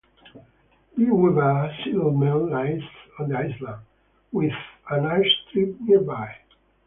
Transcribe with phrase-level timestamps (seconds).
[0.97, 2.81] Beaver Settlement lies
[3.19, 3.83] on the island,
[4.31, 4.51] with
[4.89, 6.35] an airstrip nearby.